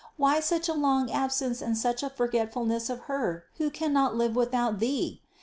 [0.17, 4.35] Why such a long ab sence and such a forgetfulness of her, who cannot live
[4.35, 5.21] without Thee?